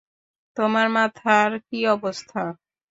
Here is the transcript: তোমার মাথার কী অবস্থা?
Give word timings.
তোমার 0.57 0.87
মাথার 0.95 1.49
কী 1.67 1.79
অবস্থা? 1.87 2.41